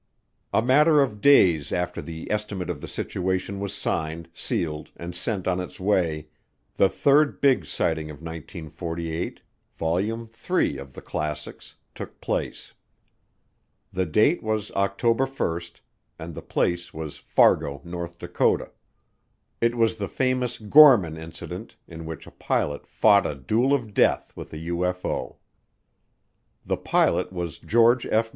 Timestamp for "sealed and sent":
4.33-5.47